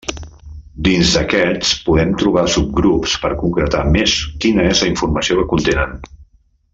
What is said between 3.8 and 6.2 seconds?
més quina és la informació que contenen.